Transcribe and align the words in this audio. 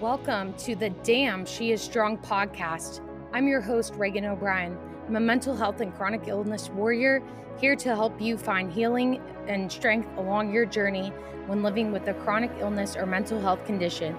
Welcome 0.00 0.54
to 0.54 0.74
the 0.74 0.88
Damn 0.88 1.44
She 1.44 1.72
Is 1.72 1.82
Strong 1.82 2.18
podcast. 2.18 3.00
I'm 3.34 3.46
your 3.46 3.60
host, 3.60 3.94
Reagan 3.96 4.24
O'Brien. 4.24 4.78
I'm 5.06 5.16
a 5.16 5.20
mental 5.20 5.54
health 5.54 5.82
and 5.82 5.94
chronic 5.94 6.26
illness 6.26 6.70
warrior 6.70 7.22
here 7.60 7.76
to 7.76 7.94
help 7.94 8.18
you 8.18 8.38
find 8.38 8.72
healing 8.72 9.20
and 9.46 9.70
strength 9.70 10.08
along 10.16 10.54
your 10.54 10.64
journey 10.64 11.12
when 11.46 11.62
living 11.62 11.92
with 11.92 12.08
a 12.08 12.14
chronic 12.14 12.50
illness 12.60 12.96
or 12.96 13.04
mental 13.04 13.40
health 13.40 13.64
condition. 13.66 14.16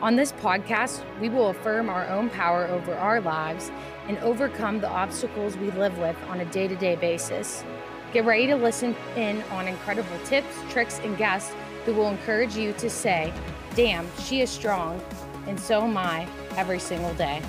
On 0.00 0.14
this 0.14 0.30
podcast, 0.30 1.02
we 1.20 1.28
will 1.28 1.48
affirm 1.48 1.88
our 1.88 2.06
own 2.06 2.30
power 2.30 2.68
over 2.68 2.94
our 2.94 3.20
lives 3.20 3.72
and 4.06 4.16
overcome 4.18 4.80
the 4.80 4.88
obstacles 4.88 5.56
we 5.56 5.72
live 5.72 5.98
with 5.98 6.14
on 6.28 6.38
a 6.38 6.44
day 6.44 6.68
to 6.68 6.76
day 6.76 6.94
basis. 6.94 7.64
Get 8.12 8.24
ready 8.24 8.46
to 8.46 8.54
listen 8.54 8.94
in 9.16 9.42
on 9.50 9.66
incredible 9.66 10.16
tips, 10.24 10.54
tricks, 10.70 11.00
and 11.00 11.18
guests 11.18 11.52
who 11.84 11.94
will 11.94 12.08
encourage 12.08 12.54
you 12.54 12.72
to 12.74 12.88
say, 12.88 13.32
Damn, 13.74 14.06
she 14.20 14.40
is 14.40 14.50
strong, 14.50 15.02
and 15.48 15.58
so 15.58 15.82
am 15.82 15.96
I 15.96 16.28
every 16.56 16.78
single 16.78 17.14
day. 17.14 17.42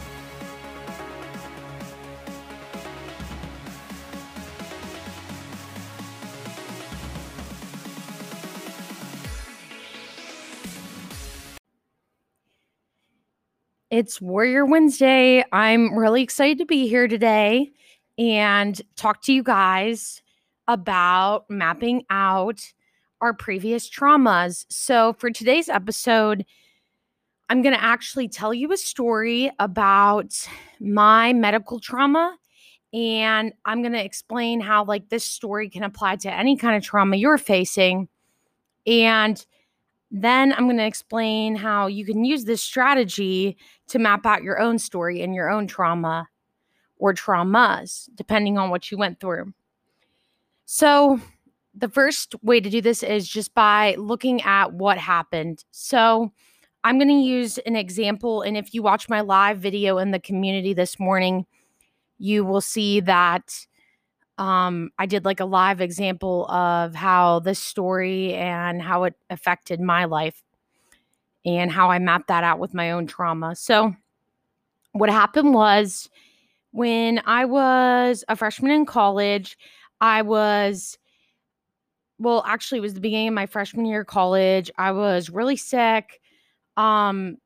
It's 13.91 14.21
Warrior 14.21 14.67
Wednesday. 14.67 15.43
I'm 15.52 15.97
really 15.97 16.22
excited 16.22 16.59
to 16.59 16.66
be 16.67 16.88
here 16.88 17.08
today 17.08 17.72
and 18.19 18.80
talk 18.95 19.23
to 19.23 19.33
you 19.33 19.41
guys 19.41 20.22
about 20.67 21.50
mapping 21.50 22.05
out 22.11 22.61
our 23.19 23.33
previous 23.33 23.89
traumas. 23.89 24.67
So, 24.69 25.14
for 25.14 25.31
today's 25.31 25.69
episode, 25.69 26.45
I'm 27.49 27.64
going 27.64 27.73
to 27.73 27.83
actually 27.83 28.27
tell 28.27 28.53
you 28.53 28.72
a 28.72 28.77
story 28.77 29.52
about 29.58 30.47
my 30.80 31.33
medical 31.33 31.80
trauma 31.80 32.38
and 32.94 33.53
I'm 33.66 33.81
going 33.81 33.94
to 33.94 34.05
explain 34.05 34.61
how 34.61 34.86
like 34.86 35.09
this 35.09 35.25
story 35.25 35.67
can 35.67 35.81
apply 35.81 36.17
to 36.17 36.31
any 36.31 36.58
kind 36.58 36.77
of 36.77 36.83
trauma 36.83 37.16
you're 37.16 37.39
facing. 37.39 38.08
And 38.86 39.44
then 40.11 40.53
I'm 40.53 40.65
going 40.65 40.77
to 40.77 40.85
explain 40.85 41.55
how 41.55 41.88
you 41.88 42.05
can 42.05 42.25
use 42.25 42.45
this 42.45 42.61
strategy 42.61 43.57
to 43.89 43.99
map 43.99 44.25
out 44.25 44.43
your 44.43 44.59
own 44.59 44.79
story 44.79 45.21
and 45.21 45.35
your 45.35 45.49
own 45.49 45.67
trauma 45.67 46.27
or 46.97 47.13
traumas, 47.13 48.09
depending 48.15 48.57
on 48.57 48.69
what 48.69 48.91
you 48.91 48.97
went 48.97 49.19
through. 49.19 49.53
So, 50.65 51.19
the 51.75 51.89
first 51.89 52.35
way 52.43 52.59
to 52.59 52.69
do 52.69 52.81
this 52.81 53.03
is 53.03 53.27
just 53.27 53.53
by 53.53 53.95
looking 53.97 54.41
at 54.41 54.73
what 54.73 54.97
happened. 54.97 55.63
So, 55.71 56.31
I'm 56.83 56.97
going 56.97 57.09
to 57.09 57.13
use 57.13 57.57
an 57.59 57.75
example. 57.75 58.41
And 58.41 58.57
if 58.57 58.73
you 58.73 58.81
watch 58.81 59.09
my 59.09 59.21
live 59.21 59.59
video 59.59 59.97
in 59.97 60.11
the 60.11 60.19
community 60.19 60.73
this 60.73 60.99
morning, 60.99 61.45
you 62.17 62.45
will 62.45 62.61
see 62.61 62.99
that 63.02 63.67
um, 64.40 64.90
I 64.98 65.06
did 65.06 65.26
like 65.26 65.42
a 65.42 65.45
live 65.45 65.82
example 65.82 66.50
of 66.50 66.95
how 66.95 67.40
this 67.40 67.59
story 67.59 68.34
and 68.34 68.82
how 68.82 69.04
it 69.04 69.14
affected 69.30 69.82
my 69.82 70.06
life 70.06 70.42
and 71.45 71.70
how 71.70 71.92
I 71.92 72.00
mapped 72.00 72.28
that 72.30 72.45
out 72.45 72.58
with 72.58 72.73
my 72.73 72.92
own 72.92 73.06
trauma. 73.06 73.56
So, 73.56 73.94
what 74.94 75.10
happened 75.10 75.54
was 75.54 76.10
when 76.72 77.22
I 77.26 77.45
was 77.45 78.23
a 78.30 78.36
freshman 78.36 78.72
in 78.72 78.86
college, 78.86 79.58
I 79.99 80.22
was 80.22 80.98
well, 82.17 82.44
actually, 82.45 82.80
it 82.80 82.82
was 82.82 82.94
the 82.94 82.99
beginning 82.99 83.30
of 83.30 83.33
my 83.33 83.45
freshman 83.45 83.86
year 83.86 84.02
of 84.02 84.08
college. 84.08 84.70
I 84.78 84.92
was 84.92 85.30
really 85.30 85.55
sick. 85.55 86.20
Um, 86.76 87.38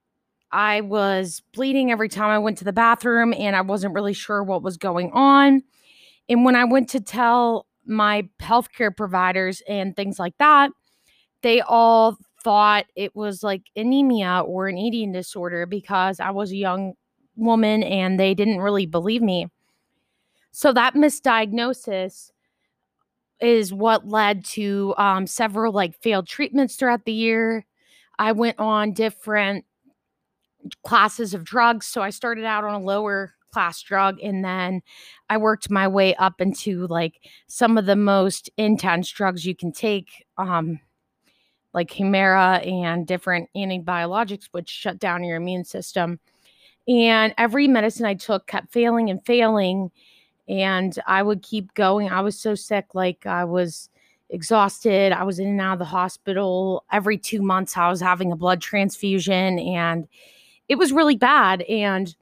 I 0.52 0.82
was 0.82 1.44
bleeding 1.54 1.92
every 1.92 2.10
time 2.10 2.30
I 2.30 2.40
went 2.40 2.58
to 2.60 2.64
the 2.64 2.74
bathroom, 2.74 3.34
and 3.34 3.56
I 3.56 3.62
wasn't 3.62 3.94
really 3.94 4.14
sure 4.14 4.44
what 4.44 4.64
was 4.64 4.78
going 4.78 5.12
on. 5.12 5.64
And 6.30 6.46
when 6.46 6.56
I 6.56 6.66
went 6.66 6.90
to 6.90 7.02
tell 7.02 7.68
my 7.86 8.28
healthcare 8.40 8.96
providers 8.96 9.62
and 9.68 9.96
things 9.96 10.20
like 10.20 10.38
that, 10.40 10.72
they 11.42 11.62
all 11.62 12.18
thought 12.44 12.86
it 12.96 13.16
was 13.16 13.44
like 13.44 13.64
anemia 13.76 14.44
or 14.46 14.68
an 14.68 14.78
eating 14.78 15.12
disorder 15.12 15.66
because 15.66 16.20
I 16.20 16.32
was 16.32 16.52
a 16.52 16.58
young 16.58 16.94
woman 17.36 17.84
and 17.84 18.20
they 18.20 18.34
didn't 18.34 18.60
really 18.60 18.86
believe 18.86 19.22
me. 19.22 19.48
So 20.52 20.72
that 20.74 20.94
misdiagnosis 20.94 22.32
is 23.42 23.74
what 23.74 24.08
led 24.08 24.46
to 24.46 24.94
um, 24.98 25.28
several 25.28 25.74
like 25.74 25.96
failed 26.02 26.28
treatments 26.28 26.76
throughout 26.76 27.06
the 27.06 27.14
year. 27.14 27.66
I 28.20 28.32
went 28.32 28.60
on 28.60 28.94
different 28.94 29.66
classes 30.84 31.34
of 31.34 31.44
drugs. 31.44 31.88
So 31.88 32.02
I 32.02 32.10
started 32.10 32.46
out 32.46 32.64
on 32.64 32.74
a 32.74 32.80
lower 32.80 33.34
class 33.54 33.82
drug 33.82 34.20
and 34.22 34.44
then 34.44 34.82
I 35.30 35.38
worked 35.38 35.70
my 35.70 35.88
way 35.88 36.16
up 36.16 36.42
into 36.42 36.88
like 36.88 37.30
some 37.48 37.78
of 37.78 37.86
the 37.86 37.96
most 37.96 38.50
intense 38.58 39.10
drugs 39.10 39.46
you 39.46 39.56
can 39.56 39.72
take, 39.72 40.26
um, 40.38 40.80
like 41.74 41.90
Humira 41.92 42.66
and 42.68 43.08
different 43.08 43.50
antibiologics, 43.56 44.50
which 44.52 44.70
shut 44.70 45.00
down 45.00 45.24
your 45.24 45.38
immune 45.38 45.64
system. 45.64 46.20
And 46.88 47.34
every 47.38 47.68
medicine 47.68 48.06
I 48.06 48.16
took 48.16 48.48
kept 48.48 48.74
failing 48.74 49.10
and 49.10 49.26
failing 49.26 49.92
and 50.48 50.98
I 51.08 51.24
would 51.24 51.42
keep 51.42 51.74
going. 51.74 52.10
I 52.10 52.22
was 52.22 52.40
so 52.40 52.56
sick, 52.56 52.94
like 52.94 53.26
I 53.26 53.46
was 53.46 53.90
exhausted. 54.30 55.14
I 55.14 55.24
was 55.24 55.40
in 55.40 55.48
and 55.48 55.62
out 55.62 55.74
of 55.74 55.80
the 55.80 55.86
hospital 55.86 56.84
every 56.92 57.18
two 57.18 57.42
months. 57.42 57.78
I 57.78 57.90
was 57.90 58.02
having 58.02 58.32
a 58.32 58.36
blood 58.36 58.62
transfusion, 58.62 59.60
and 59.60 60.08
it 60.68 60.76
was 60.76 60.92
really 60.92 61.16
bad. 61.16 61.62
And 61.64 62.14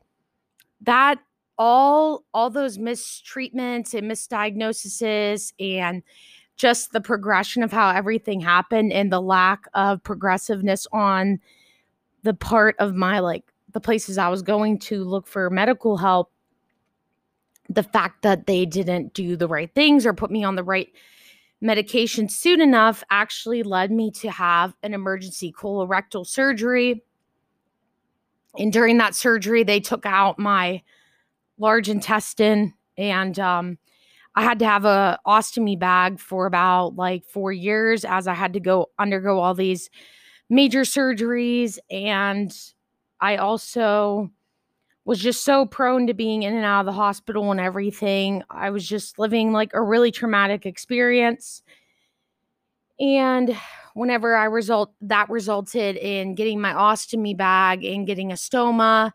that 0.81 1.19
all 1.57 2.23
all 2.33 2.49
those 2.49 2.77
mistreatments 2.77 3.93
and 3.93 4.09
misdiagnoses 4.09 5.53
and 5.59 6.01
just 6.55 6.91
the 6.91 7.01
progression 7.01 7.63
of 7.63 7.71
how 7.71 7.89
everything 7.89 8.39
happened 8.39 8.91
and 8.93 9.11
the 9.11 9.21
lack 9.21 9.65
of 9.73 10.03
progressiveness 10.03 10.87
on 10.91 11.39
the 12.23 12.33
part 12.33 12.75
of 12.79 12.95
my 12.95 13.19
like 13.19 13.51
the 13.71 13.81
places 13.81 14.17
I 14.17 14.29
was 14.29 14.41
going 14.41 14.79
to 14.79 15.03
look 15.03 15.27
for 15.27 15.49
medical 15.49 15.97
help 15.97 16.31
the 17.69 17.83
fact 17.83 18.21
that 18.23 18.47
they 18.47 18.65
didn't 18.65 19.13
do 19.13 19.35
the 19.35 19.47
right 19.47 19.73
things 19.73 20.05
or 20.05 20.13
put 20.13 20.31
me 20.31 20.43
on 20.43 20.55
the 20.55 20.63
right 20.63 20.89
medication 21.61 22.27
soon 22.27 22.59
enough 22.59 23.03
actually 23.09 23.63
led 23.63 23.91
me 23.91 24.11
to 24.11 24.31
have 24.31 24.73
an 24.83 24.93
emergency 24.93 25.53
colorectal 25.53 26.25
surgery. 26.25 27.03
And 28.57 28.73
during 28.73 28.97
that 28.97 29.15
surgery, 29.15 29.63
they 29.63 29.79
took 29.79 30.05
out 30.05 30.37
my 30.37 30.81
large 31.57 31.89
intestine 31.89 32.73
and 32.97 33.37
um, 33.39 33.77
I 34.35 34.43
had 34.43 34.59
to 34.59 34.65
have 34.65 34.85
a 34.85 35.19
ostomy 35.27 35.77
bag 35.77 36.19
for 36.19 36.45
about 36.45 36.95
like 36.95 37.25
four 37.25 37.51
years 37.51 38.05
as 38.05 38.27
I 38.27 38.33
had 38.33 38.53
to 38.53 38.59
go 38.59 38.89
undergo 38.97 39.39
all 39.39 39.53
these 39.53 39.89
major 40.49 40.81
surgeries. 40.81 41.79
And 41.89 42.55
I 43.19 43.37
also 43.37 44.31
was 45.05 45.19
just 45.19 45.43
so 45.43 45.65
prone 45.65 46.07
to 46.07 46.13
being 46.13 46.43
in 46.43 46.55
and 46.55 46.65
out 46.65 46.81
of 46.81 46.85
the 46.85 46.91
hospital 46.91 47.51
and 47.51 47.59
everything. 47.59 48.43
I 48.49 48.69
was 48.69 48.87
just 48.87 49.19
living 49.19 49.51
like 49.51 49.71
a 49.73 49.81
really 49.81 50.11
traumatic 50.11 50.65
experience. 50.65 51.63
And 53.01 53.57
whenever 53.95 54.35
I 54.35 54.45
result 54.45 54.93
that 55.01 55.29
resulted 55.29 55.97
in 55.97 56.35
getting 56.35 56.61
my 56.61 56.71
ostomy 56.71 57.35
bag 57.35 57.83
and 57.83 58.05
getting 58.05 58.31
a 58.31 58.35
stoma, 58.35 59.11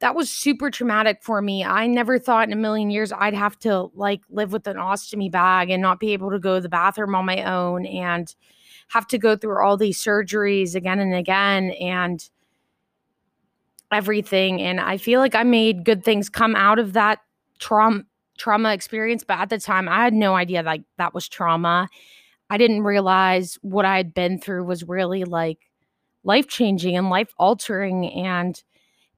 that 0.00 0.14
was 0.14 0.30
super 0.30 0.70
traumatic 0.70 1.22
for 1.22 1.40
me. 1.40 1.64
I 1.64 1.86
never 1.86 2.18
thought 2.18 2.46
in 2.46 2.52
a 2.52 2.56
million 2.56 2.90
years 2.90 3.10
I'd 3.10 3.34
have 3.34 3.58
to 3.60 3.84
like 3.94 4.20
live 4.28 4.52
with 4.52 4.66
an 4.66 4.76
ostomy 4.76 5.30
bag 5.30 5.70
and 5.70 5.80
not 5.80 5.98
be 5.98 6.12
able 6.12 6.30
to 6.30 6.38
go 6.38 6.56
to 6.56 6.60
the 6.60 6.68
bathroom 6.68 7.14
on 7.14 7.24
my 7.24 7.42
own 7.44 7.86
and 7.86 8.34
have 8.88 9.06
to 9.08 9.18
go 9.18 9.36
through 9.36 9.64
all 9.64 9.78
these 9.78 9.98
surgeries 9.98 10.74
again 10.74 11.00
and 11.00 11.14
again 11.14 11.70
and 11.80 12.28
everything 13.92 14.60
and 14.60 14.80
i 14.80 14.96
feel 14.96 15.20
like 15.20 15.34
i 15.34 15.42
made 15.42 15.84
good 15.84 16.04
things 16.04 16.28
come 16.28 16.56
out 16.56 16.78
of 16.78 16.94
that 16.94 17.20
trauma 17.58 18.02
trauma 18.36 18.72
experience 18.72 19.22
but 19.22 19.38
at 19.38 19.50
the 19.50 19.58
time 19.58 19.88
i 19.88 20.02
had 20.02 20.12
no 20.12 20.34
idea 20.34 20.62
like 20.62 20.82
that 20.98 21.14
was 21.14 21.28
trauma 21.28 21.88
i 22.50 22.58
didn't 22.58 22.82
realize 22.82 23.58
what 23.62 23.84
i 23.84 23.96
had 23.96 24.14
been 24.14 24.38
through 24.38 24.64
was 24.64 24.84
really 24.84 25.24
like 25.24 25.70
life 26.24 26.48
changing 26.48 26.96
and 26.96 27.10
life 27.10 27.32
altering 27.38 28.10
and 28.12 28.62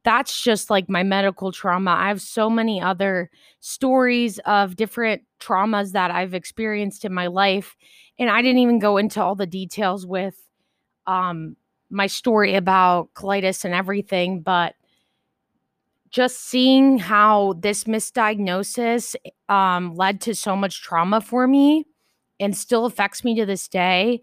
that's 0.04 0.40
just 0.40 0.70
like 0.70 0.88
my 0.88 1.02
medical 1.02 1.50
trauma. 1.50 1.90
I 1.90 2.06
have 2.06 2.22
so 2.22 2.48
many 2.48 2.80
other 2.80 3.28
stories 3.58 4.38
of 4.46 4.76
different 4.76 5.22
traumas 5.40 5.92
that 5.92 6.10
i've 6.10 6.34
experienced 6.34 7.04
in 7.04 7.12
my 7.12 7.26
life 7.26 7.76
and 8.18 8.30
i 8.30 8.40
didn't 8.42 8.60
even 8.60 8.78
go 8.78 8.96
into 8.96 9.22
all 9.22 9.34
the 9.34 9.46
details 9.46 10.06
with 10.06 10.36
um 11.06 11.56
my 11.90 12.06
story 12.06 12.54
about 12.54 13.12
colitis 13.14 13.64
and 13.64 13.74
everything, 13.74 14.40
but 14.40 14.74
just 16.10 16.40
seeing 16.40 16.98
how 16.98 17.54
this 17.58 17.84
misdiagnosis 17.84 19.14
um, 19.48 19.94
led 19.94 20.20
to 20.22 20.34
so 20.34 20.56
much 20.56 20.82
trauma 20.82 21.20
for 21.20 21.46
me 21.46 21.84
and 22.40 22.56
still 22.56 22.84
affects 22.84 23.24
me 23.24 23.34
to 23.36 23.46
this 23.46 23.68
day 23.68 24.20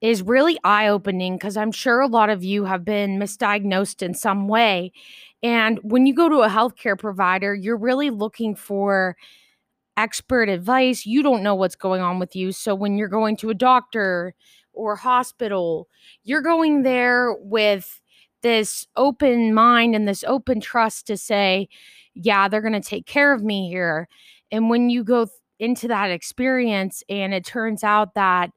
is 0.00 0.22
really 0.22 0.58
eye 0.62 0.88
opening 0.88 1.34
because 1.34 1.56
I'm 1.56 1.72
sure 1.72 2.00
a 2.00 2.06
lot 2.06 2.30
of 2.30 2.44
you 2.44 2.64
have 2.64 2.84
been 2.84 3.18
misdiagnosed 3.18 4.02
in 4.02 4.14
some 4.14 4.46
way. 4.46 4.92
And 5.42 5.80
when 5.82 6.06
you 6.06 6.14
go 6.14 6.28
to 6.28 6.40
a 6.40 6.48
healthcare 6.48 6.98
provider, 6.98 7.54
you're 7.54 7.76
really 7.76 8.10
looking 8.10 8.54
for 8.54 9.16
expert 9.96 10.48
advice. 10.48 11.04
You 11.04 11.22
don't 11.22 11.42
know 11.42 11.54
what's 11.54 11.74
going 11.74 12.00
on 12.00 12.18
with 12.20 12.36
you. 12.36 12.52
So 12.52 12.74
when 12.74 12.96
you're 12.96 13.08
going 13.08 13.36
to 13.38 13.50
a 13.50 13.54
doctor 13.54 14.34
or 14.72 14.94
hospital, 14.94 15.88
you're 16.22 16.42
going 16.42 16.82
there 16.82 17.34
with 17.40 18.00
this 18.42 18.86
open 18.94 19.52
mind 19.52 19.96
and 19.96 20.06
this 20.06 20.22
open 20.24 20.60
trust 20.60 21.08
to 21.08 21.16
say, 21.16 21.68
yeah, 22.14 22.48
they're 22.48 22.60
going 22.62 22.80
to 22.80 22.80
take 22.80 23.06
care 23.06 23.32
of 23.32 23.42
me 23.42 23.68
here. 23.68 24.08
And 24.52 24.70
when 24.70 24.90
you 24.90 25.02
go 25.02 25.26
into 25.58 25.88
that 25.88 26.10
experience 26.10 27.02
and 27.08 27.34
it 27.34 27.44
turns 27.44 27.82
out 27.82 28.14
that 28.14 28.50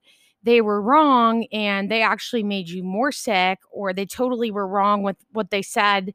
they 0.43 0.61
were 0.61 0.81
wrong 0.81 1.45
and 1.51 1.89
they 1.89 2.01
actually 2.01 2.43
made 2.43 2.69
you 2.69 2.83
more 2.83 3.11
sick 3.11 3.59
or 3.71 3.93
they 3.93 4.05
totally 4.05 4.51
were 4.51 4.67
wrong 4.67 5.03
with 5.03 5.17
what 5.31 5.51
they 5.51 5.61
said 5.61 6.13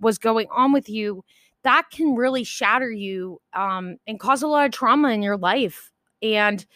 was 0.00 0.18
going 0.18 0.46
on 0.54 0.72
with 0.72 0.88
you 0.88 1.24
that 1.62 1.84
can 1.90 2.14
really 2.14 2.44
shatter 2.44 2.90
you 2.90 3.40
um, 3.54 3.96
and 4.06 4.20
cause 4.20 4.42
a 4.42 4.46
lot 4.46 4.66
of 4.66 4.72
trauma 4.72 5.08
in 5.10 5.22
your 5.22 5.36
life 5.36 5.90
and 6.22 6.66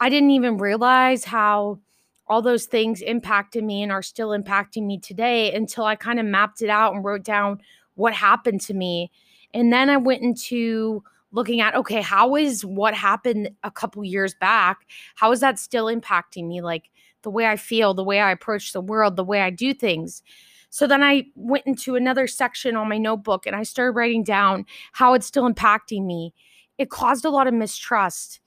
i 0.00 0.08
didn't 0.08 0.30
even 0.30 0.58
realize 0.58 1.24
how 1.24 1.78
all 2.26 2.42
those 2.42 2.66
things 2.66 3.00
impacted 3.00 3.64
me 3.64 3.82
and 3.82 3.90
are 3.90 4.02
still 4.02 4.30
impacting 4.30 4.86
me 4.86 4.98
today 4.98 5.52
until 5.54 5.84
i 5.84 5.96
kind 5.96 6.18
of 6.18 6.26
mapped 6.26 6.62
it 6.62 6.70
out 6.70 6.94
and 6.94 7.04
wrote 7.04 7.24
down 7.24 7.58
what 7.94 8.12
happened 8.14 8.60
to 8.60 8.74
me 8.74 9.10
and 9.54 9.72
then 9.72 9.90
i 9.90 9.96
went 9.96 10.22
into 10.22 11.02
looking 11.32 11.60
at 11.60 11.74
okay 11.74 12.00
how 12.00 12.36
is 12.36 12.64
what 12.64 12.94
happened 12.94 13.50
a 13.62 13.70
couple 13.70 14.02
years 14.04 14.34
back 14.34 14.86
how 15.14 15.30
is 15.30 15.40
that 15.40 15.58
still 15.58 15.86
impacting 15.86 16.48
me 16.48 16.60
like 16.60 16.90
the 17.22 17.30
way 17.30 17.46
i 17.46 17.56
feel 17.56 17.94
the 17.94 18.04
way 18.04 18.20
i 18.20 18.30
approach 18.30 18.72
the 18.72 18.80
world 18.80 19.16
the 19.16 19.24
way 19.24 19.40
i 19.40 19.50
do 19.50 19.74
things? 19.74 20.22
So 20.70 20.86
then 20.86 21.02
i 21.02 21.24
went 21.34 21.66
into 21.66 21.96
another 21.96 22.26
section 22.26 22.76
on 22.76 22.88
my 22.88 22.98
notebook 22.98 23.46
and 23.46 23.56
i 23.56 23.62
started 23.62 23.92
writing 23.92 24.22
down 24.22 24.66
how 24.92 25.14
it's 25.14 25.26
still 25.26 25.50
impacting 25.50 26.04
me. 26.06 26.34
It 26.78 26.90
caused 26.90 27.24
a 27.24 27.30
lot 27.30 27.46
of 27.46 27.54
mistrust 27.54 28.40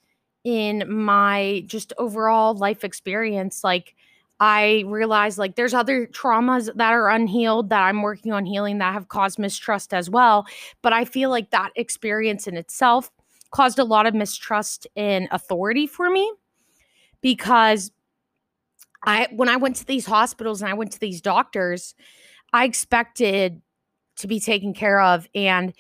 in 0.44 0.84
my 0.88 1.64
just 1.68 1.94
overall 1.98 2.56
life 2.56 2.84
experience 2.84 3.64
like 3.64 3.96
I 4.42 4.84
realized 4.88 5.38
like 5.38 5.56
there's 5.56 5.76
other 5.76 6.08
traumas 6.08 6.76
that 6.76 6.94
are 6.94 7.10
unhealed 7.12 7.70
that 7.70 7.84
I'm 7.84 8.02
working 8.02 8.34
on 8.34 8.44
healing 8.44 8.80
that 8.80 8.92
have 8.92 9.08
caused 9.08 9.38
mistrust 9.38 9.94
as 9.94 10.10
well. 10.10 10.48
But 10.82 10.94
I 10.94 11.06
feel 11.06 11.30
like 11.30 11.52
that 11.52 11.70
experience 11.76 12.48
in 12.48 12.58
itself 12.58 13.12
caused 13.52 13.78
a 13.78 13.84
lot 13.84 14.08
of 14.08 14.16
mistrust 14.16 14.88
in 14.96 15.28
authority 15.30 15.86
for 15.86 16.10
me 16.10 16.30
because 17.22 17.92
I 19.06 19.28
when 19.32 19.48
I 19.48 19.58
went 19.58 19.76
to 19.76 19.86
these 19.86 20.08
hospitals 20.08 20.64
and 20.64 20.72
I 20.72 20.74
went 20.74 20.92
to 20.94 21.00
these 21.00 21.22
doctors, 21.22 21.94
I 22.52 22.66
expected 22.66 23.62
to 24.18 24.28
be 24.28 24.40
taken 24.40 24.74
care 24.74 25.02
of 25.02 25.30
and 25.36 25.72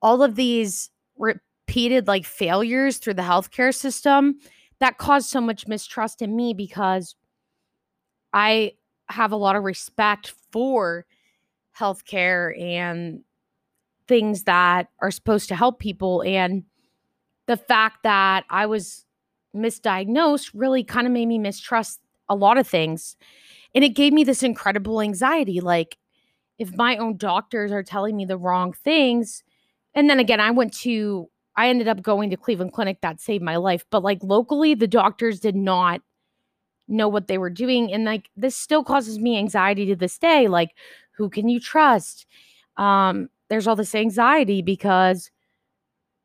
all 0.00 0.24
of 0.24 0.34
these 0.34 0.90
repeated 1.16 2.08
like 2.08 2.24
failures 2.24 2.98
through 2.98 3.14
the 3.14 3.22
healthcare 3.22 3.72
system 3.72 4.40
that 4.80 4.98
caused 4.98 5.30
so 5.30 5.40
much 5.40 5.68
mistrust 5.68 6.20
in 6.20 6.34
me 6.34 6.52
because 6.52 7.14
I 8.32 8.72
have 9.08 9.32
a 9.32 9.36
lot 9.36 9.56
of 9.56 9.64
respect 9.64 10.32
for 10.50 11.06
healthcare 11.78 12.58
and 12.60 13.22
things 14.08 14.44
that 14.44 14.88
are 15.00 15.10
supposed 15.10 15.48
to 15.48 15.56
help 15.56 15.78
people. 15.78 16.22
And 16.22 16.64
the 17.46 17.56
fact 17.56 18.02
that 18.02 18.44
I 18.50 18.66
was 18.66 19.04
misdiagnosed 19.54 20.50
really 20.54 20.84
kind 20.84 21.06
of 21.06 21.12
made 21.12 21.26
me 21.26 21.38
mistrust 21.38 22.00
a 22.28 22.34
lot 22.34 22.58
of 22.58 22.66
things. 22.66 23.16
And 23.74 23.84
it 23.84 23.90
gave 23.90 24.12
me 24.12 24.24
this 24.24 24.42
incredible 24.42 25.00
anxiety. 25.00 25.60
Like, 25.60 25.98
if 26.58 26.76
my 26.76 26.96
own 26.96 27.16
doctors 27.16 27.72
are 27.72 27.82
telling 27.82 28.16
me 28.16 28.24
the 28.24 28.36
wrong 28.36 28.72
things, 28.72 29.42
and 29.94 30.08
then 30.08 30.20
again, 30.20 30.40
I 30.40 30.50
went 30.50 30.72
to, 30.80 31.28
I 31.56 31.68
ended 31.68 31.88
up 31.88 32.02
going 32.02 32.30
to 32.30 32.36
Cleveland 32.36 32.72
Clinic 32.72 33.00
that 33.02 33.20
saved 33.20 33.42
my 33.42 33.56
life. 33.56 33.84
But 33.90 34.02
like 34.02 34.22
locally, 34.22 34.74
the 34.74 34.86
doctors 34.86 35.40
did 35.40 35.56
not 35.56 36.00
know 36.88 37.08
what 37.08 37.26
they 37.26 37.38
were 37.38 37.50
doing 37.50 37.92
and 37.92 38.04
like 38.04 38.28
this 38.36 38.56
still 38.56 38.84
causes 38.84 39.18
me 39.18 39.38
anxiety 39.38 39.86
to 39.86 39.96
this 39.96 40.18
day 40.18 40.48
like 40.48 40.70
who 41.12 41.28
can 41.28 41.48
you 41.48 41.60
trust 41.60 42.26
um 42.76 43.28
there's 43.48 43.66
all 43.66 43.76
this 43.76 43.94
anxiety 43.94 44.62
because 44.62 45.30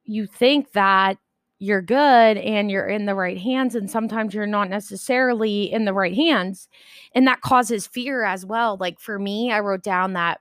you 0.04 0.26
think 0.26 0.72
that 0.72 1.18
you're 1.60 1.82
good 1.82 2.38
and 2.38 2.70
you're 2.70 2.88
in 2.88 3.06
the 3.06 3.16
right 3.16 3.40
hands 3.40 3.76
and 3.76 3.90
sometimes 3.90 4.34
you're 4.34 4.46
not 4.46 4.70
necessarily 4.70 5.72
in 5.72 5.86
the 5.86 5.94
right 5.94 6.16
hands 6.16 6.68
and 7.14 7.26
that 7.28 7.42
causes 7.42 7.88
fear 7.88 8.24
as 8.24 8.46
well 8.46 8.78
like 8.80 9.00
for 9.00 9.18
me 9.18 9.52
i 9.52 9.60
wrote 9.60 9.84
down 9.84 10.14
that 10.14 10.40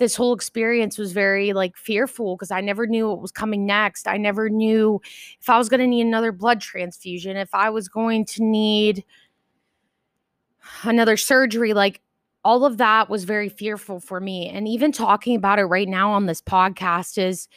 this 0.00 0.16
whole 0.16 0.32
experience 0.32 0.98
was 0.98 1.12
very 1.12 1.52
like 1.52 1.76
fearful 1.76 2.34
because 2.34 2.50
I 2.50 2.62
never 2.62 2.86
knew 2.86 3.08
what 3.08 3.20
was 3.20 3.30
coming 3.30 3.66
next. 3.66 4.08
I 4.08 4.16
never 4.16 4.48
knew 4.48 5.00
if 5.40 5.48
I 5.48 5.58
was 5.58 5.68
going 5.68 5.80
to 5.80 5.86
need 5.86 6.06
another 6.06 6.32
blood 6.32 6.60
transfusion, 6.60 7.36
if 7.36 7.54
I 7.54 7.68
was 7.68 7.86
going 7.86 8.24
to 8.24 8.42
need 8.42 9.04
another 10.82 11.16
surgery 11.16 11.74
like 11.74 12.00
all 12.44 12.64
of 12.64 12.78
that 12.78 13.10
was 13.10 13.24
very 13.24 13.50
fearful 13.50 14.00
for 14.00 14.18
me. 14.18 14.48
And 14.48 14.66
even 14.66 14.92
talking 14.92 15.36
about 15.36 15.58
it 15.58 15.64
right 15.64 15.88
now 15.88 16.12
on 16.12 16.24
this 16.24 16.40
podcast 16.40 17.18
is 17.18 17.48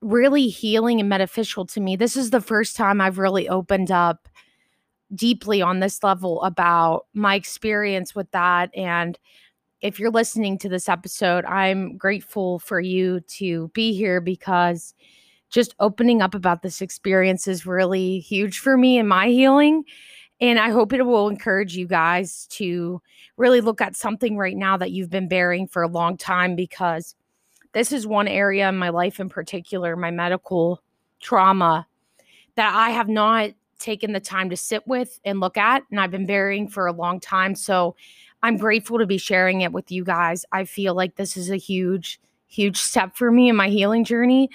really 0.00 0.48
healing 0.48 0.98
and 0.98 1.08
beneficial 1.08 1.66
to 1.66 1.80
me. 1.80 1.94
This 1.94 2.16
is 2.16 2.30
the 2.30 2.40
first 2.40 2.76
time 2.76 3.00
i've 3.00 3.18
really 3.18 3.48
opened 3.48 3.90
up 3.90 4.28
deeply 5.14 5.62
on 5.62 5.80
this 5.80 6.02
level 6.02 6.42
about 6.42 7.06
my 7.14 7.34
experience 7.34 8.14
with 8.14 8.30
that. 8.32 8.70
And 8.76 9.18
if 9.80 9.98
you're 9.98 10.10
listening 10.10 10.58
to 10.58 10.68
this 10.68 10.88
episode 10.88 11.44
i'm 11.44 11.96
grateful 11.96 12.58
for 12.58 12.80
you 12.80 13.20
to 13.20 13.68
be 13.68 13.94
here 13.94 14.20
because 14.20 14.94
just 15.50 15.74
opening 15.80 16.20
up 16.20 16.34
about 16.34 16.62
this 16.62 16.82
experience 16.82 17.46
is 17.46 17.66
really 17.66 18.20
huge 18.20 18.58
for 18.58 18.76
me 18.76 18.98
in 18.98 19.06
my 19.06 19.28
healing 19.28 19.84
and 20.40 20.58
I 20.58 20.70
hope 20.70 20.92
it 20.92 21.02
will 21.02 21.28
encourage 21.28 21.76
you 21.76 21.86
guys 21.86 22.46
to 22.50 23.02
really 23.36 23.60
look 23.60 23.80
at 23.80 23.96
something 23.96 24.36
right 24.36 24.56
now 24.56 24.76
that 24.76 24.92
you've 24.92 25.10
been 25.10 25.28
bearing 25.28 25.66
for 25.66 25.82
a 25.82 25.88
long 25.88 26.16
time 26.16 26.54
because 26.54 27.14
this 27.72 27.92
is 27.92 28.06
one 28.06 28.28
area 28.28 28.68
in 28.68 28.76
my 28.76 28.88
life 28.88 29.20
in 29.20 29.28
particular, 29.28 29.96
my 29.96 30.10
medical 30.10 30.82
trauma, 31.20 31.86
that 32.54 32.74
I 32.74 32.90
have 32.90 33.08
not 33.08 33.50
taken 33.78 34.12
the 34.12 34.20
time 34.20 34.50
to 34.50 34.56
sit 34.56 34.86
with 34.86 35.20
and 35.24 35.40
look 35.40 35.56
at. 35.56 35.82
And 35.90 36.00
I've 36.00 36.10
been 36.10 36.26
bearing 36.26 36.68
for 36.68 36.86
a 36.86 36.92
long 36.92 37.20
time. 37.20 37.54
So 37.54 37.94
I'm 38.42 38.56
grateful 38.56 38.98
to 38.98 39.06
be 39.06 39.18
sharing 39.18 39.60
it 39.60 39.72
with 39.72 39.90
you 39.90 40.04
guys. 40.04 40.44
I 40.52 40.64
feel 40.64 40.94
like 40.94 41.16
this 41.16 41.36
is 41.36 41.50
a 41.50 41.56
huge, 41.56 42.20
huge 42.46 42.78
step 42.78 43.16
for 43.16 43.30
me 43.30 43.48
in 43.48 43.56
my 43.56 43.68
healing 43.68 44.04
journey. 44.04 44.50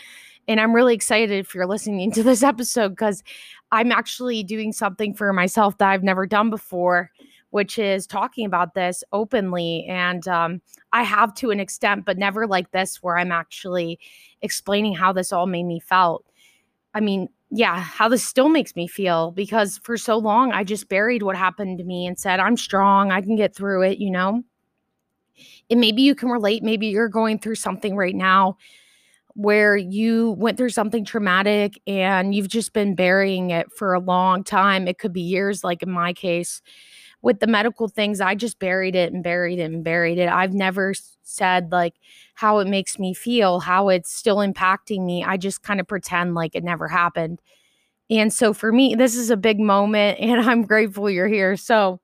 And 0.47 0.59
I'm 0.59 0.73
really 0.73 0.93
excited 0.93 1.31
if 1.31 1.55
you're 1.55 1.65
listening 1.65 2.11
to 2.11 2.23
this 2.23 2.43
episode 2.43 2.89
because 2.89 3.23
I'm 3.71 3.91
actually 3.91 4.43
doing 4.43 4.73
something 4.73 5.13
for 5.13 5.31
myself 5.33 5.77
that 5.77 5.89
I've 5.89 6.03
never 6.03 6.25
done 6.25 6.49
before, 6.49 7.11
which 7.51 7.79
is 7.79 8.05
talking 8.05 8.45
about 8.45 8.73
this 8.73 9.03
openly. 9.11 9.85
And 9.87 10.27
um, 10.27 10.61
I 10.91 11.03
have 11.03 11.33
to 11.35 11.51
an 11.51 11.59
extent, 11.59 12.05
but 12.05 12.17
never 12.17 12.45
like 12.45 12.71
this, 12.71 13.01
where 13.01 13.17
I'm 13.17 13.31
actually 13.31 13.99
explaining 14.41 14.93
how 14.95 15.13
this 15.13 15.31
all 15.31 15.47
made 15.47 15.63
me 15.63 15.79
felt. 15.79 16.25
I 16.93 16.99
mean, 16.99 17.29
yeah, 17.49 17.79
how 17.79 18.09
this 18.09 18.25
still 18.25 18.49
makes 18.49 18.75
me 18.75 18.87
feel 18.87 19.31
because 19.31 19.77
for 19.83 19.95
so 19.95 20.17
long 20.17 20.51
I 20.51 20.63
just 20.63 20.89
buried 20.89 21.21
what 21.23 21.35
happened 21.35 21.77
to 21.77 21.83
me 21.83 22.05
and 22.07 22.19
said, 22.19 22.39
I'm 22.39 22.57
strong, 22.57 23.11
I 23.11 23.21
can 23.21 23.35
get 23.35 23.55
through 23.55 23.83
it, 23.83 23.99
you 23.99 24.09
know? 24.09 24.43
And 25.69 25.79
maybe 25.79 26.01
you 26.01 26.15
can 26.15 26.29
relate. 26.29 26.63
Maybe 26.63 26.87
you're 26.87 27.07
going 27.07 27.39
through 27.39 27.55
something 27.55 27.95
right 27.95 28.15
now 28.15 28.57
where 29.35 29.75
you 29.75 30.31
went 30.33 30.57
through 30.57 30.69
something 30.69 31.03
traumatic 31.05 31.79
and 31.87 32.35
you've 32.35 32.49
just 32.49 32.73
been 32.73 32.95
burying 32.95 33.49
it 33.49 33.71
for 33.71 33.93
a 33.93 33.99
long 33.99 34.43
time. 34.43 34.87
It 34.87 34.99
could 34.99 35.13
be 35.13 35.21
years, 35.21 35.63
like 35.63 35.81
in 35.83 35.89
my 35.91 36.13
case 36.13 36.61
with 37.23 37.39
the 37.39 37.47
medical 37.47 37.87
things, 37.87 38.21
I 38.21 38.35
just 38.35 38.59
buried 38.59 38.95
it 38.95 39.13
and 39.13 39.23
buried 39.23 39.57
it 39.57 39.71
and 39.71 39.83
buried 39.83 40.19
it. 40.19 40.27
I've 40.29 40.53
never 40.53 40.93
said 41.23 41.71
like 41.71 41.95
how 42.35 42.59
it 42.59 42.67
makes 42.67 42.99
me 42.99 43.13
feel, 43.13 43.61
how 43.61 43.89
it's 43.89 44.13
still 44.13 44.37
impacting 44.37 45.05
me. 45.05 45.23
I 45.23 45.37
just 45.37 45.63
kind 45.63 45.79
of 45.79 45.87
pretend 45.87 46.35
like 46.35 46.53
it 46.53 46.65
never 46.65 46.87
happened. 46.89 47.41
And 48.09 48.33
so 48.33 48.53
for 48.53 48.71
me, 48.71 48.95
this 48.95 49.15
is 49.15 49.29
a 49.29 49.37
big 49.37 49.59
moment 49.59 50.19
and 50.21 50.41
I'm 50.41 50.63
grateful 50.63 51.09
you're 51.09 51.27
here. 51.27 51.57
So, 51.57 52.01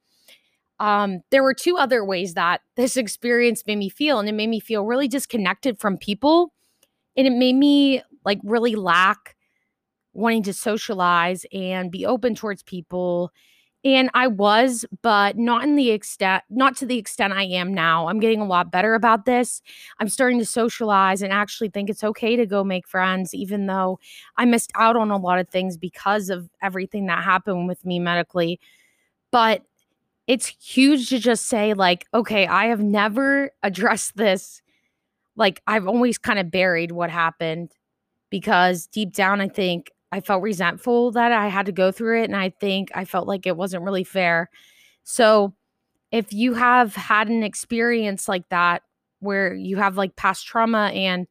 um, 0.80 1.22
there 1.32 1.44
were 1.44 1.54
two 1.54 1.78
other 1.78 2.06
ways 2.06 2.36
that 2.36 2.62
this 2.78 2.98
experience 2.98 3.64
made 3.68 3.78
me 3.78 3.90
feel, 3.90 4.20
and 4.20 4.30
it 4.30 4.34
made 4.34 4.48
me 4.50 4.62
feel 4.62 4.86
really 4.86 5.10
disconnected 5.10 5.80
from 5.80 5.98
people 5.98 6.54
and 7.20 7.28
it 7.28 7.34
made 7.34 7.58
me 7.58 8.04
like 8.26 8.40
really 8.46 8.76
lack 8.76 9.38
wanting 10.14 10.44
to 10.44 10.54
socialize 10.54 11.46
and 11.54 11.92
be 11.92 12.06
open 12.06 12.36
towards 12.36 12.64
people 12.64 13.32
And 13.84 14.12
I 14.14 14.28
was, 14.28 14.86
but 15.04 15.38
not 15.40 15.64
in 15.64 15.76
the 15.78 15.92
extent, 15.92 16.44
not 16.52 16.78
to 16.78 16.86
the 16.86 17.00
extent 17.00 17.34
I 17.34 17.46
am 17.46 17.74
now. 17.74 18.10
I'm 18.10 18.22
getting 18.22 18.42
a 18.42 18.46
lot 18.48 18.72
better 18.72 18.94
about 18.96 19.26
this. 19.26 19.62
I'm 20.00 20.10
starting 20.10 20.40
to 20.40 20.46
socialize 20.46 21.24
and 21.24 21.34
actually 21.34 21.70
think 21.70 21.90
it's 21.90 22.04
okay 22.04 22.38
to 22.38 22.46
go 22.46 22.64
make 22.64 22.88
friends, 22.88 23.34
even 23.34 23.68
though 23.68 24.00
I 24.38 24.46
missed 24.46 24.72
out 24.76 24.98
on 24.98 25.12
a 25.12 25.18
lot 25.18 25.40
of 25.40 25.50
things 25.50 25.78
because 25.78 26.30
of 26.30 26.50
everything 26.62 27.08
that 27.08 27.26
happened 27.26 27.68
with 27.70 27.86
me 27.86 28.00
medically. 28.00 28.60
But 29.32 29.64
it's 30.28 30.48
huge 30.48 31.10
to 31.10 31.20
just 31.20 31.48
say, 31.48 31.74
like, 31.74 32.08
okay, 32.14 32.48
I 32.48 32.68
have 32.68 32.82
never 32.82 33.52
addressed 33.64 34.18
this. 34.18 34.62
Like, 35.40 35.62
I've 35.68 35.88
always 35.88 36.20
kind 36.20 36.40
of 36.40 36.52
buried 36.52 36.94
what 36.94 37.12
happened 37.12 37.74
because 38.30 38.88
deep 38.88 39.14
down, 39.14 39.42
I 39.42 39.50
think 39.50 39.92
I 40.12 40.22
felt 40.22 40.44
resentful 40.44 41.12
that 41.14 41.32
I 41.32 41.48
had 41.50 41.68
to 41.68 41.74
go 41.74 41.92
through 41.92 42.22
it. 42.22 42.26
And 42.26 42.36
I 42.38 42.50
think 42.50 42.92
I 42.96 43.06
felt 43.06 43.28
like 43.28 43.48
it 43.48 43.58
wasn't 43.58 43.84
really 43.86 44.06
fair. 44.06 44.50
So, 45.04 45.54
if 46.12 46.34
you 46.34 46.54
have 46.56 46.96
had 46.96 47.30
an 47.30 47.44
experience 47.44 48.28
like 48.30 48.50
that 48.50 48.84
where 49.20 49.54
you 49.54 49.78
have 49.78 49.98
like 49.98 50.16
past 50.16 50.48
trauma 50.48 50.88
and 50.94 51.28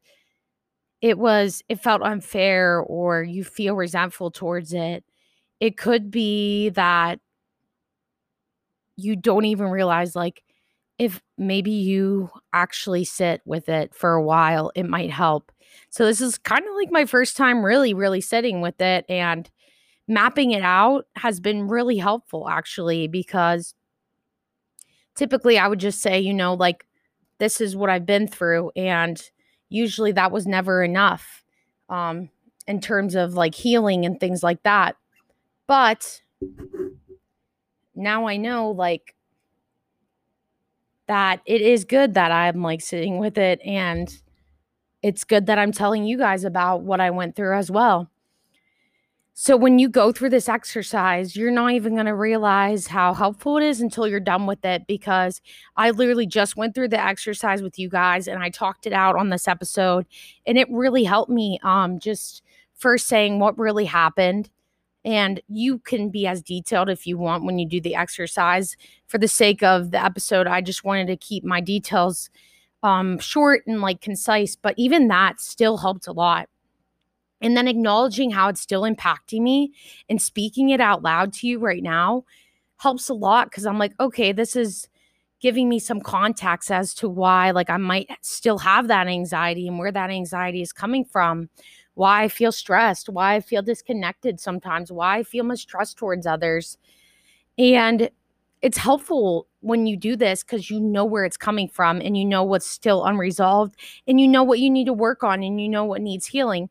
it 1.01 1.17
was, 1.17 1.63
it 1.69 1.79
felt 1.79 2.01
unfair 2.01 2.79
or 2.81 3.23
you 3.23 3.43
feel 3.43 3.75
resentful 3.75 4.31
towards 4.31 4.73
it, 4.73 5.03
it 5.59 5.77
could 5.77 6.11
be 6.11 6.69
that 6.69 7.19
you 8.95 9.15
don't 9.15 9.45
even 9.45 9.67
realize 9.67 10.15
like 10.15 10.43
if 10.99 11.21
maybe 11.37 11.71
you 11.71 12.29
actually 12.51 13.05
sit 13.05 13.41
with 13.45 13.69
it 13.69 13.95
for 13.95 14.13
a 14.13 14.23
while, 14.23 14.69
it 14.75 14.85
might 14.85 15.09
help. 15.09 15.51
So 15.89 16.05
this 16.05 16.19
is 16.19 16.37
kind 16.37 16.67
of 16.67 16.75
like 16.75 16.91
my 16.91 17.05
first 17.05 17.37
time 17.37 17.63
really, 17.63 17.93
really 17.93 18.19
sitting 18.19 18.59
with 18.59 18.79
it 18.81 19.05
and 19.07 19.49
mapping 20.07 20.51
it 20.51 20.61
out 20.61 21.05
has 21.15 21.39
been 21.39 21.67
really 21.67 21.97
helpful 21.97 22.49
actually 22.49 23.07
because 23.07 23.75
typically 25.15 25.57
I 25.57 25.67
would 25.67 25.79
just 25.79 26.01
say, 26.01 26.19
you 26.19 26.33
know, 26.33 26.53
like 26.53 26.85
this 27.37 27.61
is 27.61 27.75
what 27.75 27.89
I've 27.89 28.05
been 28.05 28.27
through 28.27 28.71
and 28.75 29.21
usually 29.69 30.11
that 30.13 30.31
was 30.31 30.45
never 30.47 30.83
enough 30.83 31.43
um 31.89 32.29
in 32.67 32.81
terms 32.81 33.15
of 33.15 33.35
like 33.35 33.55
healing 33.55 34.05
and 34.05 34.19
things 34.19 34.43
like 34.43 34.63
that. 34.63 34.95
But 35.67 36.21
now 37.95 38.27
I 38.27 38.37
know 38.37 38.71
like 38.71 39.15
that 41.09 41.41
it 41.47 41.61
is 41.61 41.85
good 41.85 42.13
that 42.13 42.31
I'm 42.31 42.61
like 42.61 42.81
sitting 42.81 43.17
with 43.17 43.35
it 43.37 43.59
and 43.65 44.15
it's 45.01 45.23
good 45.23 45.47
that 45.47 45.57
I'm 45.57 45.71
telling 45.71 46.05
you 46.05 46.19
guys 46.19 46.43
about 46.43 46.83
what 46.83 47.01
I 47.01 47.09
went 47.09 47.35
through 47.35 47.57
as 47.57 47.71
well. 47.71 48.11
So, 49.33 49.57
when 49.57 49.79
you 49.79 49.89
go 49.89 50.11
through 50.11 50.29
this 50.29 50.47
exercise, 50.47 51.35
you're 51.35 51.49
not 51.49 51.71
even 51.71 51.93
going 51.93 52.05
to 52.05 52.13
realize 52.13 52.85
how 52.87 53.13
helpful 53.15 53.57
it 53.57 53.63
is 53.63 53.81
until 53.81 54.07
you're 54.07 54.19
done 54.19 54.45
with 54.45 54.63
it. 54.63 54.85
Because 54.85 55.41
I 55.77 55.91
literally 55.91 56.27
just 56.27 56.57
went 56.57 56.75
through 56.75 56.89
the 56.89 57.03
exercise 57.03 57.63
with 57.63 57.79
you 57.79 57.89
guys 57.89 58.27
and 58.27 58.43
I 58.43 58.49
talked 58.49 58.85
it 58.85 58.93
out 58.93 59.15
on 59.15 59.29
this 59.29 59.47
episode, 59.47 60.05
and 60.45 60.57
it 60.57 60.67
really 60.69 61.05
helped 61.05 61.31
me. 61.31 61.57
Um, 61.63 61.99
just 61.99 62.43
first 62.75 63.07
saying 63.07 63.39
what 63.39 63.57
really 63.57 63.85
happened. 63.85 64.49
And 65.09 65.41
you 65.47 65.79
can 65.79 66.11
be 66.11 66.27
as 66.27 66.43
detailed 66.43 66.87
if 66.87 67.07
you 67.07 67.17
want 67.17 67.43
when 67.43 67.57
you 67.57 67.67
do 67.67 67.81
the 67.81 67.95
exercise. 67.95 68.77
For 69.07 69.17
the 69.17 69.27
sake 69.27 69.63
of 69.63 69.89
the 69.89 70.03
episode, 70.03 70.45
I 70.45 70.61
just 70.61 70.83
wanted 70.83 71.07
to 71.07 71.17
keep 71.17 71.43
my 71.43 71.61
details 71.61 72.29
um, 72.83 73.17
short 73.17 73.63
and 73.65 73.81
like 73.81 74.01
concise, 74.01 74.55
but 74.55 74.75
even 74.77 75.07
that 75.07 75.41
still 75.41 75.77
helped 75.77 76.05
a 76.05 76.11
lot. 76.11 76.47
And 77.41 77.57
then 77.57 77.67
acknowledging 77.67 78.29
how 78.29 78.49
it's 78.49 78.61
still 78.61 78.83
impacting 78.83 79.41
me 79.41 79.73
and 80.09 80.21
speaking 80.21 80.69
it 80.69 80.79
out 80.79 81.01
loud 81.01 81.33
to 81.33 81.47
you 81.47 81.57
right 81.57 81.81
now 81.81 82.23
helps 82.77 83.09
a 83.09 83.15
lot 83.15 83.49
because 83.49 83.65
I'm 83.65 83.79
like, 83.79 83.93
okay, 83.99 84.31
this 84.31 84.55
is 84.55 84.89
giving 85.39 85.69
me 85.69 85.79
some 85.79 86.01
context 86.01 86.69
as 86.69 86.93
to 86.93 87.09
why 87.09 87.49
like 87.49 87.71
I 87.71 87.77
might 87.77 88.09
still 88.21 88.59
have 88.59 88.89
that 88.89 89.07
anxiety 89.07 89.67
and 89.67 89.79
where 89.79 89.91
that 89.91 90.11
anxiety 90.11 90.61
is 90.61 90.71
coming 90.71 91.03
from, 91.03 91.49
why 91.99 92.23
I 92.23 92.29
feel 92.29 92.53
stressed, 92.53 93.09
why 93.09 93.35
I 93.35 93.41
feel 93.41 93.61
disconnected 93.61 94.39
sometimes, 94.39 94.89
why 94.89 95.17
I 95.17 95.23
feel 95.23 95.43
mistrust 95.43 95.97
towards 95.97 96.25
others. 96.25 96.77
And 97.57 98.09
it's 98.61 98.77
helpful 98.77 99.47
when 99.59 99.85
you 99.85 99.97
do 99.97 100.15
this 100.15 100.41
because 100.41 100.71
you 100.71 100.79
know 100.79 101.03
where 101.03 101.25
it's 101.25 101.35
coming 101.35 101.67
from 101.67 101.99
and 101.99 102.17
you 102.17 102.23
know 102.23 102.41
what's 102.41 102.65
still 102.65 103.03
unresolved 103.03 103.75
and 104.07 104.21
you 104.21 104.29
know 104.29 104.43
what 104.43 104.59
you 104.59 104.69
need 104.69 104.85
to 104.85 104.93
work 104.93 105.25
on 105.25 105.43
and 105.43 105.59
you 105.59 105.67
know 105.67 105.83
what 105.83 105.99
needs 105.99 106.25
healing. 106.25 106.69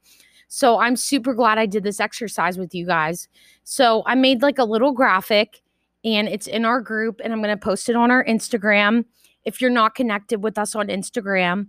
So 0.49 0.79
I'm 0.81 0.97
super 0.97 1.35
glad 1.35 1.59
I 1.59 1.67
did 1.67 1.85
this 1.85 2.01
exercise 2.01 2.57
with 2.57 2.75
you 2.75 2.87
guys. 2.87 3.29
So 3.65 4.05
I 4.07 4.15
made 4.15 4.41
like 4.41 4.59
a 4.59 4.65
little 4.65 4.93
graphic 4.93 5.61
and 6.07 6.27
it's 6.27 6.47
in 6.47 6.65
our 6.65 6.81
group 6.81 7.21
and 7.23 7.35
I'm 7.35 7.43
going 7.43 7.55
to 7.55 7.63
post 7.63 7.91
it 7.91 7.97
on 7.97 8.11
our 8.11 8.25
Instagram. 8.25 9.05
If 9.45 9.61
you're 9.61 9.69
not 9.69 9.95
connected 9.95 10.43
with 10.43 10.57
us 10.57 10.75
on 10.75 10.89
Instagram 10.89 11.67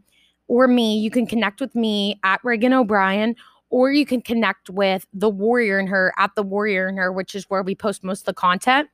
or 0.50 0.68
me, 0.68 0.98
you 0.98 1.12
can 1.12 1.28
connect 1.28 1.62
with 1.62 1.76
me 1.76 2.20
at 2.24 2.42
Reagan 2.44 2.74
O'Brien 2.74 3.36
or 3.70 3.92
you 3.92 4.06
can 4.06 4.22
connect 4.22 4.70
with 4.70 5.06
the 5.14 5.30
warrior 5.30 5.80
in 5.80 5.88
her 5.88 6.14
at 6.18 6.32
the 6.36 6.44
warrior 6.44 6.88
in 6.88 6.98
her, 6.98 7.12
which 7.12 7.36
is 7.36 7.46
where 7.50 7.64
we 7.64 7.76
post 7.76 8.04
most 8.04 8.22
of 8.22 8.26
the 8.26 8.34
content. 8.34 8.90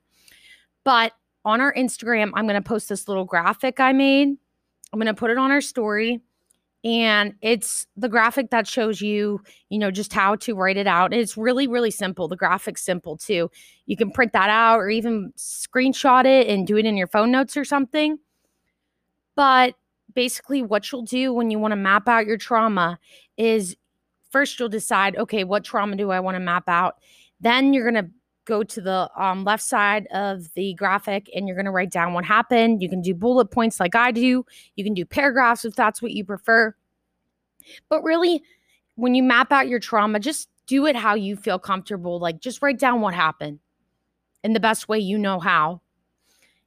But 0.84 1.12
on 1.44 1.60
our 1.60 1.72
Instagram, 1.74 2.30
I'm 2.34 2.46
going 2.46 2.60
to 2.60 2.68
post 2.68 2.88
this 2.88 3.08
little 3.08 3.24
graphic 3.24 3.80
I 3.80 3.92
made. 3.92 4.28
I'm 4.92 4.98
going 4.98 5.06
to 5.06 5.14
put 5.14 5.30
it 5.30 5.38
on 5.38 5.50
our 5.50 5.60
story. 5.60 6.20
And 6.84 7.34
it's 7.42 7.86
the 7.96 8.08
graphic 8.08 8.50
that 8.50 8.68
shows 8.68 9.00
you, 9.00 9.40
you 9.70 9.78
know, 9.78 9.90
just 9.90 10.12
how 10.12 10.36
to 10.36 10.54
write 10.54 10.76
it 10.76 10.86
out. 10.86 11.12
It's 11.12 11.36
really, 11.36 11.66
really 11.66 11.90
simple. 11.90 12.28
The 12.28 12.36
graphic's 12.36 12.82
simple 12.82 13.16
too. 13.16 13.50
You 13.86 13.96
can 13.96 14.12
print 14.12 14.32
that 14.34 14.50
out 14.50 14.78
or 14.78 14.88
even 14.88 15.32
screenshot 15.36 16.26
it 16.26 16.46
and 16.46 16.66
do 16.66 16.76
it 16.76 16.86
in 16.86 16.96
your 16.96 17.08
phone 17.08 17.32
notes 17.32 17.56
or 17.56 17.64
something. 17.64 18.18
But 19.34 19.74
basically, 20.14 20.62
what 20.62 20.92
you'll 20.92 21.02
do 21.02 21.32
when 21.32 21.50
you 21.50 21.58
want 21.58 21.72
to 21.72 21.76
map 21.76 22.06
out 22.06 22.26
your 22.26 22.38
trauma 22.38 23.00
is 23.36 23.76
first 24.30 24.58
you'll 24.58 24.68
decide, 24.68 25.16
okay, 25.16 25.44
what 25.44 25.64
trauma 25.64 25.96
do 25.96 26.10
I 26.10 26.20
want 26.20 26.36
to 26.36 26.40
map 26.40 26.68
out? 26.68 26.96
Then 27.40 27.72
you're 27.72 27.90
going 27.90 28.04
to 28.04 28.10
go 28.46 28.62
to 28.62 28.80
the 28.80 29.10
um, 29.20 29.44
left 29.44 29.62
side 29.62 30.06
of 30.12 30.52
the 30.54 30.74
graphic 30.74 31.28
and 31.34 31.46
you're 31.46 31.56
going 31.56 31.66
to 31.66 31.72
write 31.72 31.90
down 31.90 32.14
what 32.14 32.24
happened. 32.24 32.80
You 32.80 32.88
can 32.88 33.02
do 33.02 33.12
bullet 33.12 33.50
points 33.50 33.80
like 33.80 33.94
I 33.94 34.12
do. 34.12 34.46
You 34.76 34.84
can 34.84 34.94
do 34.94 35.04
paragraphs 35.04 35.64
if 35.64 35.74
that's 35.74 36.00
what 36.00 36.12
you 36.12 36.24
prefer. 36.24 36.74
But 37.88 38.02
really, 38.02 38.42
when 38.94 39.14
you 39.14 39.22
map 39.22 39.52
out 39.52 39.68
your 39.68 39.80
trauma, 39.80 40.20
just 40.20 40.48
do 40.66 40.86
it 40.86 40.96
how 40.96 41.14
you 41.14 41.36
feel 41.36 41.58
comfortable. 41.58 42.18
Like 42.18 42.40
just 42.40 42.62
write 42.62 42.78
down 42.78 43.00
what 43.00 43.14
happened 43.14 43.58
in 44.42 44.52
the 44.52 44.60
best 44.60 44.88
way 44.88 44.98
you 44.98 45.18
know 45.18 45.40
how. 45.40 45.82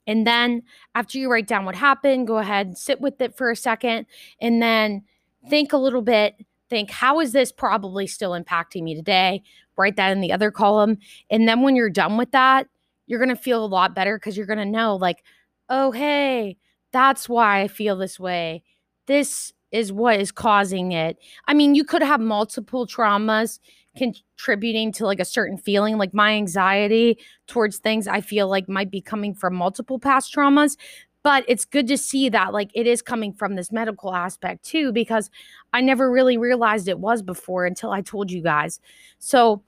And 0.06 0.26
then 0.26 0.64
after 0.96 1.18
you 1.18 1.32
write 1.32 1.48
down 1.48 1.66
what 1.66 1.76
happened, 1.76 2.28
go 2.28 2.40
ahead, 2.40 2.68
and 2.68 2.78
sit 2.78 3.00
with 3.00 3.22
it 3.22 3.38
for 3.38 3.52
a 3.52 3.56
second, 3.56 4.08
and 4.42 4.62
then 4.62 5.04
think 5.50 5.72
a 5.72 5.78
little 5.78 6.02
bit 6.02 6.36
think, 6.70 6.92
how 6.92 7.20
is 7.20 7.32
this 7.32 7.52
probably 7.52 8.08
still 8.08 8.32
impacting 8.32 8.84
me 8.84 8.96
today? 8.96 9.42
Write 9.78 9.96
that 9.96 10.12
in 10.12 10.22
the 10.22 10.32
other 10.32 10.52
column. 10.52 10.98
And 11.30 11.48
then 11.48 11.62
when 11.62 11.76
you're 11.76 11.90
done 11.90 12.18
with 12.18 12.32
that, 12.32 12.68
you're 13.08 13.20
going 13.20 13.36
to 13.36 13.42
feel 13.42 13.64
a 13.64 13.68
lot 13.68 13.96
better 13.96 14.18
because 14.18 14.38
you're 14.38 14.46
going 14.46 14.60
to 14.60 14.66
know, 14.66 14.96
like, 14.96 15.24
oh, 15.70 15.92
hey, 15.92 16.58
that's 16.92 17.28
why 17.28 17.62
I 17.62 17.68
feel 17.68 17.96
this 17.96 18.20
way. 18.20 18.64
This 19.08 19.54
is 19.72 19.92
what 19.92 20.20
is 20.20 20.32
causing 20.32 20.92
it. 20.92 21.18
I 21.48 21.54
mean, 21.54 21.76
you 21.76 21.84
could 21.84 22.02
have 22.02 22.20
multiple 22.20 22.88
traumas 22.88 23.60
contributing 23.98 24.92
to 24.94 25.06
like 25.06 25.20
a 25.20 25.26
certain 25.26 25.58
feeling 25.58 25.98
like 25.98 26.14
my 26.14 26.34
anxiety 26.34 27.18
towards 27.48 27.78
things 27.78 28.08
I 28.08 28.22
feel 28.22 28.48
like 28.48 28.70
might 28.70 28.92
be 28.92 29.02
coming 29.02 29.34
from 29.34 29.56
multiple 29.56 30.00
past 30.00 30.34
traumas 30.34 30.78
but 31.24 31.44
it's 31.48 31.66
good 31.66 31.88
to 31.88 31.98
see 31.98 32.30
that 32.30 32.54
like 32.54 32.72
it 32.74 32.88
is 32.88 33.02
coming 33.02 33.34
from 33.34 33.56
this 33.56 33.72
medical 33.72 34.14
aspect 34.14 34.64
too 34.64 34.92
because 34.92 35.30
i 35.74 35.82
never 35.82 36.12
really 36.12 36.38
realized 36.38 36.88
it 36.88 37.00
was 37.00 37.22
before 37.22 37.66
until 37.66 37.92
i 37.92 38.02
told 38.02 38.32
you 38.32 38.42
guys. 38.42 38.80
So 39.20 39.62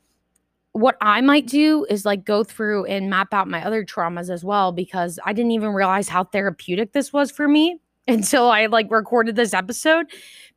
what 0.73 0.95
i 1.01 1.19
might 1.19 1.47
do 1.47 1.85
is 1.89 2.05
like 2.05 2.23
go 2.23 2.43
through 2.43 2.85
and 2.85 3.09
map 3.09 3.33
out 3.33 3.47
my 3.47 3.63
other 3.65 3.83
traumas 3.83 4.29
as 4.29 4.43
well 4.43 4.71
because 4.71 5.19
i 5.25 5.33
didn't 5.33 5.51
even 5.51 5.71
realize 5.71 6.07
how 6.07 6.23
therapeutic 6.23 6.93
this 6.93 7.11
was 7.11 7.29
for 7.29 7.47
me 7.47 7.77
until 8.07 8.49
i 8.49 8.65
like 8.67 8.89
recorded 8.89 9.35
this 9.35 9.53
episode. 9.53 10.07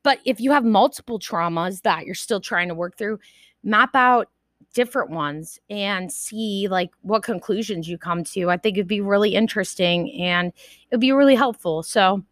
But 0.03 0.21
if 0.27 0.39
you 0.39 0.53
have 0.53 0.65
multiple 0.65 1.19
traumas 1.19 1.81
that 1.83 2.05
you're 2.05 2.15
still 2.15 2.41
trying 2.41 2.69
to 2.69 2.75
work 2.75 2.99
through 2.99 3.19
map 3.65 3.95
out 3.95 4.29
different 4.75 5.11
ones 5.11 5.59
and 5.71 6.13
see 6.13 6.69
like 6.69 6.91
what 7.03 7.23
conclusions 7.23 7.89
you 7.89 7.97
come 7.97 8.25
to. 8.25 8.51
I 8.51 8.57
think 8.57 8.77
it'd 8.77 8.87
be 8.87 9.01
really 9.01 9.35
interesting 9.35 10.13
and 10.21 10.53
it'd 10.91 11.01
be 11.01 11.13
really 11.13 11.37
helpful. 11.37 11.83
So, 11.83 12.23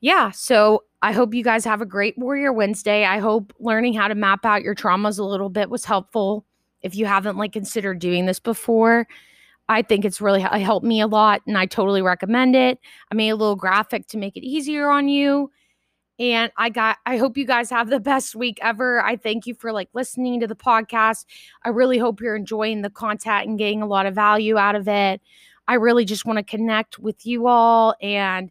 yeah, 0.00 0.30
so 0.30 0.84
I 1.02 1.12
hope 1.12 1.34
you 1.34 1.44
guys 1.44 1.64
have 1.64 1.82
a 1.82 1.86
great 1.86 2.16
Warrior 2.16 2.52
Wednesday. 2.52 3.04
I 3.04 3.18
hope 3.18 3.52
learning 3.58 3.94
how 3.94 4.08
to 4.08 4.14
map 4.14 4.46
out 4.46 4.62
your 4.62 4.74
traumas 4.74 5.18
a 5.18 5.24
little 5.24 5.50
bit 5.50 5.68
was 5.68 5.84
helpful. 5.84 6.46
If 6.82 6.94
you 6.94 7.06
haven't 7.06 7.36
like 7.36 7.52
considered 7.52 7.98
doing 7.98 8.26
this 8.26 8.38
before, 8.38 9.06
I 9.68 9.82
think 9.82 10.04
it's 10.04 10.20
really 10.20 10.40
helped 10.40 10.86
me 10.86 11.00
a 11.00 11.06
lot 11.06 11.40
and 11.46 11.56
I 11.58 11.66
totally 11.66 12.02
recommend 12.02 12.54
it. 12.54 12.78
I 13.10 13.14
made 13.14 13.30
a 13.30 13.36
little 13.36 13.56
graphic 13.56 14.06
to 14.08 14.18
make 14.18 14.36
it 14.36 14.44
easier 14.44 14.90
on 14.90 15.08
you. 15.08 15.50
And 16.18 16.52
I 16.56 16.68
got, 16.68 16.98
I 17.06 17.16
hope 17.16 17.36
you 17.36 17.44
guys 17.44 17.70
have 17.70 17.90
the 17.90 17.98
best 17.98 18.36
week 18.36 18.58
ever. 18.62 19.02
I 19.02 19.16
thank 19.16 19.46
you 19.46 19.54
for 19.54 19.72
like 19.72 19.88
listening 19.94 20.40
to 20.40 20.46
the 20.46 20.54
podcast. 20.54 21.24
I 21.64 21.70
really 21.70 21.98
hope 21.98 22.20
you're 22.20 22.36
enjoying 22.36 22.82
the 22.82 22.90
content 22.90 23.48
and 23.48 23.58
getting 23.58 23.82
a 23.82 23.86
lot 23.86 24.06
of 24.06 24.14
value 24.14 24.56
out 24.56 24.76
of 24.76 24.86
it. 24.86 25.20
I 25.66 25.74
really 25.74 26.04
just 26.04 26.24
want 26.24 26.36
to 26.38 26.44
connect 26.44 26.98
with 26.98 27.26
you 27.26 27.46
all 27.48 27.94
and 28.00 28.50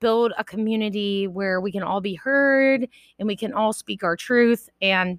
build 0.00 0.32
a 0.38 0.44
community 0.44 1.26
where 1.26 1.60
we 1.60 1.72
can 1.72 1.82
all 1.82 2.00
be 2.00 2.14
heard 2.14 2.88
and 3.18 3.26
we 3.26 3.36
can 3.36 3.52
all 3.52 3.72
speak 3.72 4.02
our 4.02 4.16
truth. 4.16 4.68
And 4.80 5.18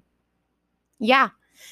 yeah, 0.98 1.30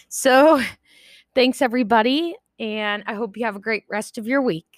so 0.09 0.63
thanks 1.35 1.63
everybody. 1.63 2.37
And 2.59 3.03
I 3.07 3.15
hope 3.15 3.37
you 3.37 3.45
have 3.47 3.57
a 3.57 3.61
great 3.61 3.85
rest 3.89 4.19
of 4.19 4.27
your 4.27 4.43
week. 4.43 4.70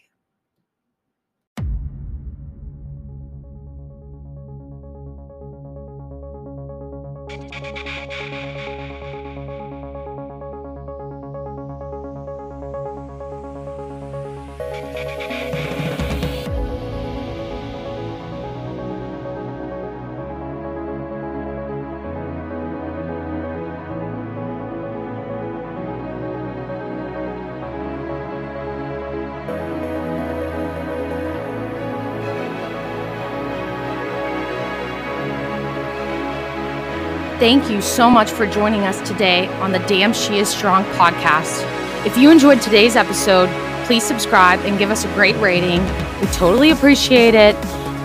Thank 37.42 37.68
you 37.68 37.82
so 37.82 38.08
much 38.08 38.30
for 38.30 38.46
joining 38.46 38.82
us 38.82 39.00
today 39.00 39.48
on 39.54 39.72
the 39.72 39.80
Damn 39.80 40.12
She 40.12 40.38
Is 40.38 40.48
Strong 40.48 40.84
podcast. 40.94 41.66
If 42.06 42.16
you 42.16 42.30
enjoyed 42.30 42.62
today's 42.62 42.94
episode, 42.94 43.48
please 43.84 44.04
subscribe 44.04 44.60
and 44.60 44.78
give 44.78 44.92
us 44.92 45.04
a 45.04 45.08
great 45.14 45.34
rating. 45.38 45.82
We 46.20 46.28
totally 46.28 46.70
appreciate 46.70 47.34
it. 47.34 47.56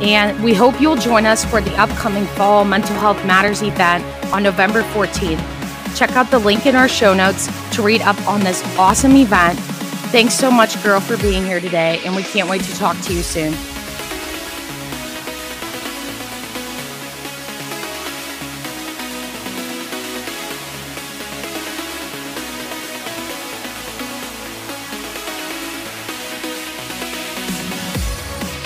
And 0.01 0.44
we 0.44 0.56
hope 0.56 0.82
you'll 0.82 0.96
join 0.96 1.27
us 1.27 1.46
for 1.46 1.62
the 1.62 1.72
upcoming 1.79 2.25
Fall 2.25 2.65
Mental 2.65 2.96
Health 2.96 3.24
Matters 3.27 3.62
event 3.62 4.03
on 4.34 4.41
November 4.41 4.82
14th. 4.82 5.96
Check 5.96 6.13
out 6.13 6.32
the 6.32 6.39
link 6.39 6.65
in 6.65 6.75
our 6.75 6.88
show 6.88 7.13
notes 7.13 7.46
to 7.75 7.84
read 7.84 8.01
up 8.01 8.20
on 8.27 8.39
this 8.39 8.63
awesome 8.75 9.15
event. 9.15 9.60
Thanks 10.10 10.34
so 10.34 10.50
much, 10.50 10.82
girl, 10.82 11.00
for 11.00 11.15
being 11.17 11.46
here 11.46 11.60
today, 11.60 12.01
and 12.06 12.15
we 12.15 12.24
can't 12.24 12.50
wait 12.50 12.63
to 12.63 12.75
talk 12.77 13.00
to 13.01 13.13
you 13.13 13.22
soon. 13.22 13.53